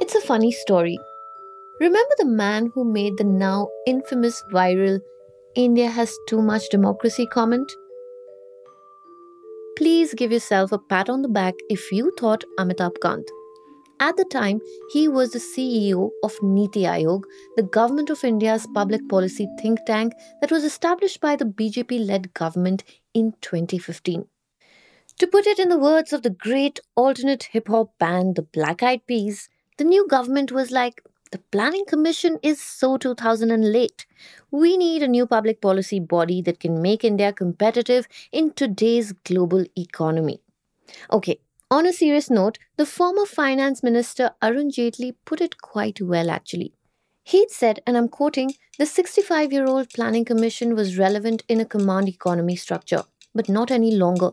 [0.00, 0.96] It's a funny story.
[1.80, 5.00] Remember the man who made the now infamous viral
[5.56, 7.68] India has too much democracy comment?
[9.76, 13.28] Please give yourself a pat on the back if you thought Amitabh Kant.
[13.98, 14.60] At the time,
[14.92, 17.24] he was the CEO of Niti Aayog,
[17.56, 22.32] the Government of India's public policy think tank that was established by the BJP led
[22.34, 22.84] government
[23.14, 24.26] in 2015.
[25.18, 28.84] To put it in the words of the great alternate hip hop band, the Black
[28.84, 34.06] Eyed Peas, the new government was like, the Planning Commission is so 2000 and late.
[34.50, 39.64] We need a new public policy body that can make India competitive in today's global
[39.76, 40.40] economy.
[41.12, 41.38] Okay,
[41.70, 46.72] on a serious note, the former finance minister Arun Jaitley put it quite well actually.
[47.24, 51.66] He'd said, and I'm quoting, the 65 year old planning commission was relevant in a
[51.66, 53.02] command economy structure,
[53.34, 54.30] but not any longer.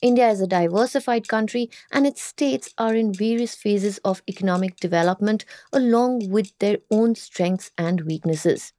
[0.00, 5.44] India is a diversified country and its states are in various phases of economic development
[5.72, 8.72] along with their own strengths and weaknesses.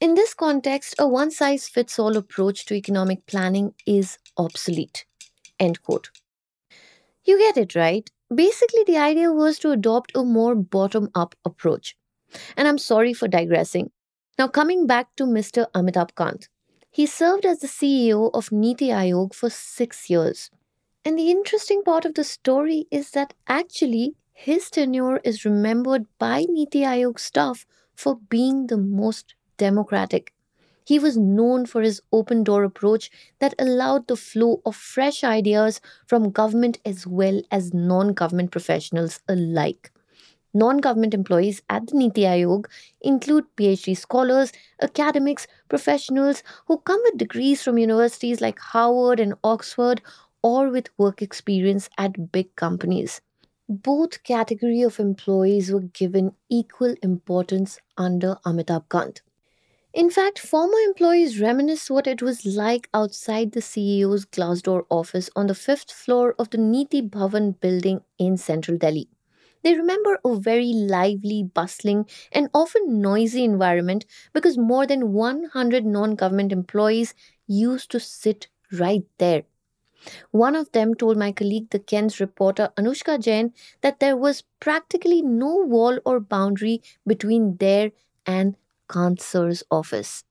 [0.00, 5.04] In this context, a one size fits all approach to economic planning is obsolete.
[5.60, 6.10] End quote.
[7.24, 8.10] You get it, right?
[8.34, 11.96] Basically, the idea was to adopt a more bottom up approach.
[12.56, 13.90] And I'm sorry for digressing.
[14.38, 15.66] Now, coming back to Mr.
[15.72, 16.48] Amitabh Kant.
[16.90, 20.50] He served as the CEO of Niti Aayog for six years.
[21.04, 26.44] And the interesting part of the story is that actually his tenure is remembered by
[26.48, 30.34] Niti Aayog staff for being the most democratic.
[30.84, 35.80] He was known for his open door approach that allowed the flow of fresh ideas
[36.06, 39.92] from government as well as non government professionals alike.
[40.54, 42.66] Non government employees at the Niti Aayog
[43.02, 50.00] include PhD scholars, academics, professionals who come with degrees from universities like Harvard and Oxford
[50.42, 53.20] or with work experience at big companies.
[53.68, 59.22] Both category of employees were given equal importance under Amitabh Kant.
[59.94, 65.30] In fact, former employees reminisce what it was like outside the CEO's glass door office
[65.34, 69.08] on the fifth floor of the Niti Bhavan building in central Delhi.
[69.62, 76.16] They remember a very lively, bustling, and often noisy environment because more than 100 non
[76.16, 77.14] government employees
[77.46, 79.44] used to sit right there.
[80.30, 85.22] One of them told my colleague, the Ken's reporter Anushka Jain, that there was practically
[85.22, 87.92] no wall or boundary between there
[88.26, 88.56] and
[88.88, 90.24] Kant sir's office.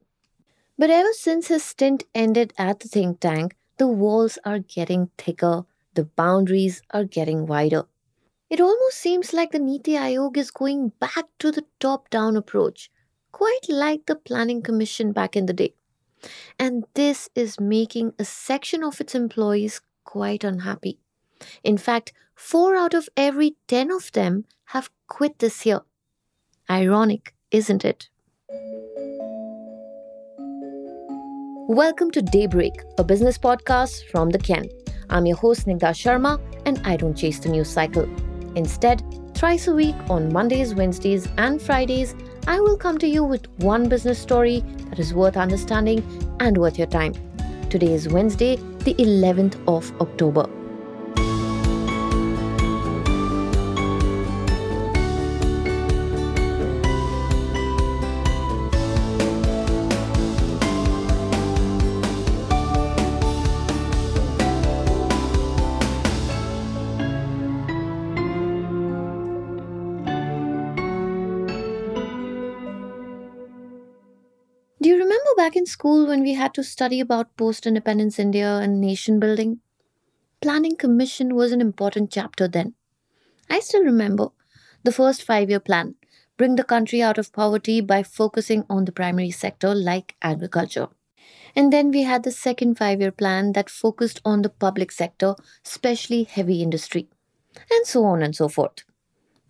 [0.77, 5.65] But ever since his stint ended at the think tank, the walls are getting thicker,
[5.93, 7.85] the boundaries are getting wider.
[8.49, 12.91] It almost seems like the Niti Aayog is going back to the top down approach,
[13.31, 15.73] quite like the Planning Commission back in the day.
[16.59, 20.99] And this is making a section of its employees quite unhappy.
[21.63, 25.81] In fact, 4 out of every 10 of them have quit this year.
[26.69, 28.09] Ironic, isn't it?
[31.67, 34.69] Welcome to Daybreak, a business podcast from the Ken.
[35.09, 38.07] I'm your host, Snigdha Sharma, and I don't chase the news cycle.
[38.55, 39.01] Instead,
[39.35, 42.13] thrice a week on Mondays, Wednesdays, and Fridays,
[42.47, 46.03] I will come to you with one business story that is worth understanding
[46.39, 47.13] and worth your time.
[47.69, 50.49] Today is Wednesday, the 11th of October.
[75.35, 79.59] Back in school when we had to study about post independence India and nation building?
[80.41, 82.75] Planning Commission was an important chapter then.
[83.49, 84.29] I still remember
[84.83, 85.95] the first five year plan
[86.37, 90.89] bring the country out of poverty by focusing on the primary sector like agriculture.
[91.55, 95.35] And then we had the second five year plan that focused on the public sector,
[95.65, 97.09] especially heavy industry,
[97.71, 98.83] and so on and so forth.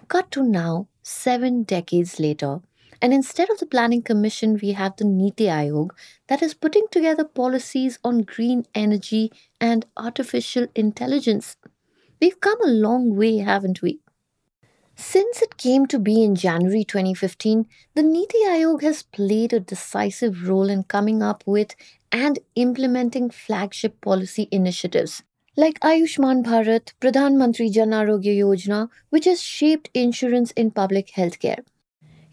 [0.08, 2.62] Cut to now, seven decades later,
[3.02, 5.90] and instead of the Planning Commission, we have the Niti Aayog
[6.28, 11.58] that is putting together policies on green energy and artificial intelligence.
[12.22, 14.00] We've come a long way, haven't we?
[14.96, 17.66] Since it came to be in January 2015,
[17.96, 21.76] the Niti Aayog has played a decisive role in coming up with
[22.12, 25.24] and implementing flagship policy initiatives
[25.58, 31.66] like Ayushman Bharat, Pradhan Mantri Jan Arogya Yojana, which has shaped insurance in public healthcare.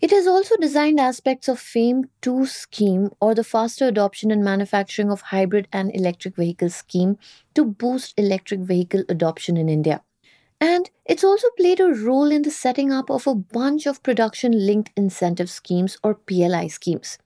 [0.00, 5.10] It has also designed aspects of FAME 2 scheme or the faster adoption and manufacturing
[5.10, 7.18] of hybrid and electric vehicle scheme
[7.54, 10.02] to boost electric vehicle adoption in India.
[10.60, 14.52] And it's also played a role in the setting up of a bunch of production
[14.52, 17.18] linked incentive schemes or PLI schemes.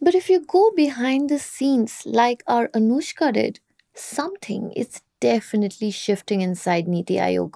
[0.00, 3.60] But if you go behind the scenes like our Anushka did,
[3.94, 7.54] something is definitely shifting inside Niti Aayog.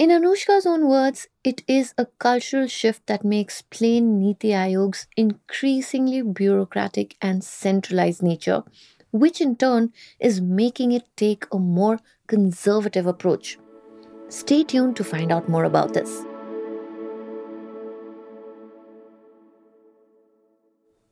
[0.00, 6.22] In Anushka's own words, it is a cultural shift that may explain Niti Aayog's increasingly
[6.22, 8.62] bureaucratic and centralized nature,
[9.10, 13.58] which in turn is making it take a more conservative approach.
[14.30, 16.24] Stay tuned to find out more about this.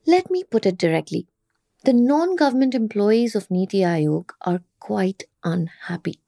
[0.06, 1.26] Let me put it directly.
[1.84, 6.22] The non government employees of Niti Aayog are quite unhappy.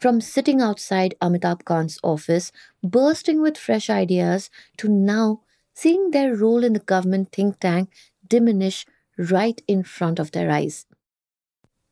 [0.00, 5.42] From sitting outside Amitabh Kant's office, bursting with fresh ideas, to now
[5.74, 7.90] seeing their role in the government think tank
[8.28, 8.86] diminish
[9.18, 10.86] right in front of their eyes.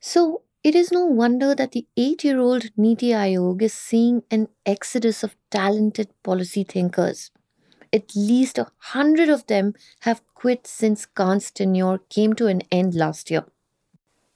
[0.01, 4.49] So, it is no wonder that the eight year old Niti Aayog is seeing an
[4.67, 7.31] exodus of talented policy thinkers.
[7.93, 12.95] At least a hundred of them have quit since Kant's tenure came to an end
[12.95, 13.47] last year.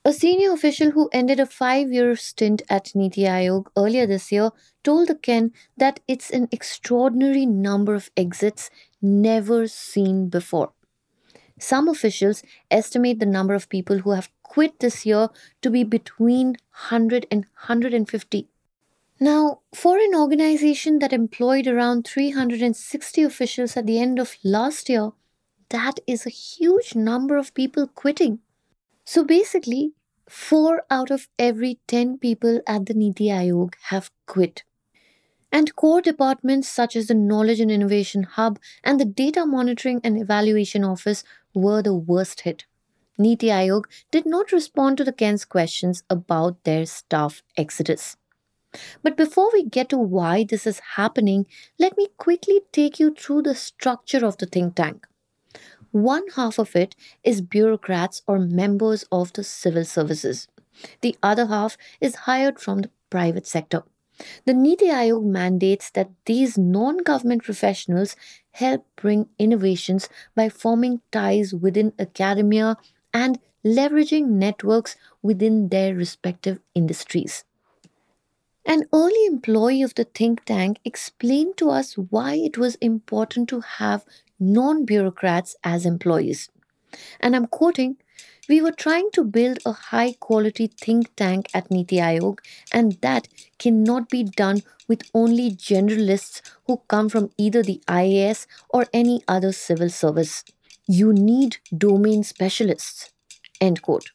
[0.06, 4.52] A senior official who ended a five year stint at Niti Aayog earlier this year
[4.84, 8.70] told the Ken that it's an extraordinary number of exits
[9.02, 10.70] never seen before.
[11.58, 15.28] Some officials estimate the number of people who have quit this year
[15.62, 16.50] to be between
[16.90, 18.48] 100 and 150.
[19.18, 25.10] Now, for an organization that employed around 360 officials at the end of last year,
[25.70, 28.38] that is a huge number of people quitting.
[29.08, 29.95] So basically,
[30.28, 34.64] 4 out of every 10 people at the Niti Aayog have quit.
[35.52, 40.18] And core departments such as the Knowledge and Innovation Hub and the Data Monitoring and
[40.18, 41.22] Evaluation Office
[41.54, 42.66] were the worst hit.
[43.16, 48.16] Niti Aayog did not respond to the Ken's questions about their staff exodus.
[49.02, 51.46] But before we get to why this is happening,
[51.78, 55.06] let me quickly take you through the structure of the think tank.
[55.96, 56.94] One half of it
[57.24, 60.46] is bureaucrats or members of the civil services.
[61.00, 63.82] The other half is hired from the private sector.
[64.44, 68.14] The Niti Aayog mandates that these non government professionals
[68.50, 72.76] help bring innovations by forming ties within academia
[73.14, 77.44] and leveraging networks within their respective industries.
[78.66, 83.60] An early employee of the think tank explained to us why it was important to
[83.60, 84.04] have
[84.38, 86.48] non bureaucrats as employees.
[87.20, 87.96] And I'm quoting
[88.48, 92.38] We were trying to build a high quality think tank at Niti Aayog,
[92.72, 93.28] and that
[93.58, 99.52] cannot be done with only generalists who come from either the IAS or any other
[99.52, 100.44] civil service.
[100.86, 103.12] You need domain specialists.
[103.60, 104.12] End quote.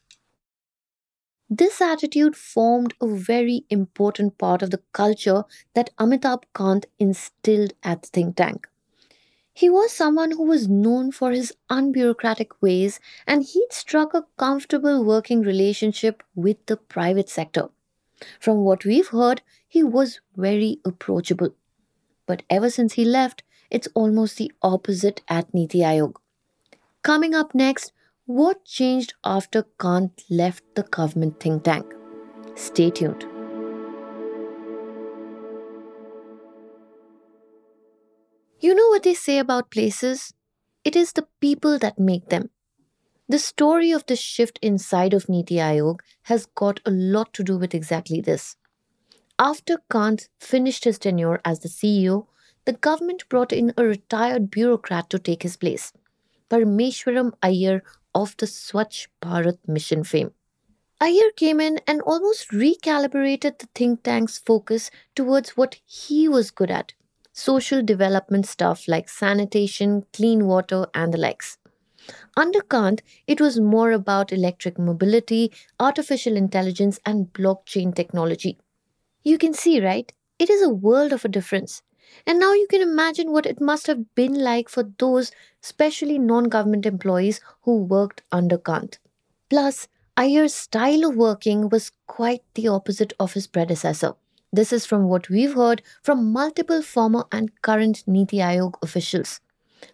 [1.48, 8.02] This attitude formed a very important part of the culture that Amitabh Kant instilled at
[8.02, 8.66] the think tank.
[9.52, 15.04] He was someone who was known for his unbureaucratic ways, and he'd struck a comfortable
[15.04, 17.68] working relationship with the private sector.
[18.40, 21.54] From what we've heard, he was very approachable.
[22.26, 26.16] But ever since he left, it's almost the opposite at Niti Aayog.
[27.02, 27.92] Coming up next,
[28.26, 31.92] what changed after Kant left the government think tank?
[32.54, 33.31] Stay tuned.
[38.62, 40.34] You know what they say about places?
[40.84, 42.50] It is the people that make them.
[43.28, 47.58] The story of the shift inside of Niti Aayog has got a lot to do
[47.58, 48.54] with exactly this.
[49.36, 52.28] After Kant finished his tenure as the CEO,
[52.64, 55.92] the government brought in a retired bureaucrat to take his place,
[56.48, 57.82] Parameswaran Iyer
[58.14, 60.34] of the Swachh Bharat mission fame.
[61.00, 66.70] Iyer came in and almost recalibrated the think tank's focus towards what he was good
[66.70, 66.92] at
[67.32, 71.58] social development stuff like sanitation, clean water, and the likes.
[72.36, 78.58] Under Kant, it was more about electric mobility, artificial intelligence, and blockchain technology.
[79.22, 80.12] You can see, right?
[80.38, 81.82] It is a world of a difference.
[82.26, 86.44] And now you can imagine what it must have been like for those, especially non
[86.44, 88.98] government employees who worked under Kant.
[89.48, 94.14] Plus, Iyer's style of working was quite the opposite of his predecessor.
[94.52, 99.40] This is from what we've heard from multiple former and current Niti Aayog officials.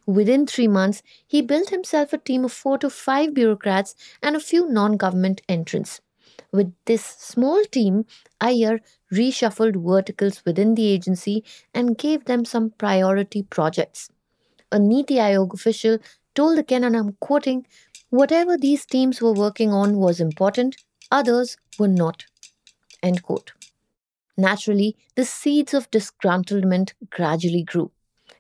[0.05, 4.41] Within three months, he built himself a team of four to five bureaucrats and a
[4.41, 6.01] few non government entrants.
[6.51, 8.05] With this small team,
[8.41, 8.81] Iyer
[9.13, 14.11] reshuffled verticals within the agency and gave them some priority projects.
[14.73, 15.99] A Niti Aayog official
[16.35, 17.67] told the and I'm quoting,
[18.11, 20.77] whatever these teams were working on was important,
[21.13, 22.25] others were not.
[23.03, 23.53] End quote.
[24.39, 27.91] Naturally, the seeds of disgruntlement gradually grew.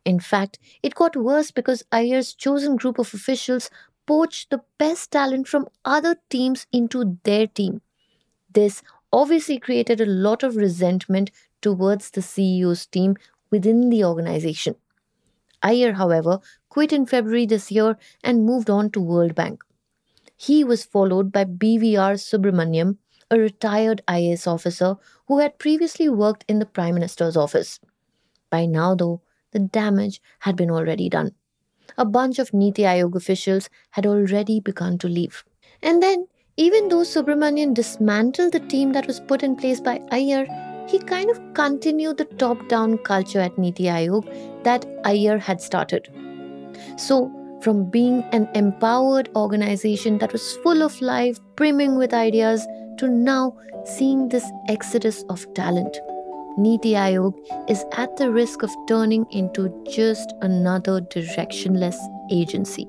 [0.04, 3.68] In fact, it got worse because Iyer's chosen group of officials
[4.06, 7.82] poached the best talent from other teams into their team.
[8.52, 11.30] This obviously created a lot of resentment
[11.62, 13.16] towards the CEO's team
[13.50, 14.76] within the organization.
[15.62, 19.62] Iyer, however, quit in February this year and moved on to World Bank.
[20.36, 22.98] He was followed by BVR Subramaniam,
[23.30, 27.80] a retired IAS officer who had previously worked in the Prime Minister's office.
[28.50, 29.20] By now, though,
[29.52, 31.32] the damage had been already done.
[31.96, 35.44] A bunch of Niti Aayog officials had already begun to leave.
[35.82, 40.46] And then, even though Subramanian dismantled the team that was put in place by Iyer,
[40.88, 46.08] he kind of continued the top down culture at Niti Aayog that Iyer had started.
[46.96, 47.30] So,
[47.60, 52.66] from being an empowered organization that was full of life, brimming with ideas,
[52.98, 55.98] to now seeing this exodus of talent.
[56.58, 57.34] Niti Aayog
[57.68, 61.96] is at the risk of turning into just another directionless
[62.30, 62.88] agency.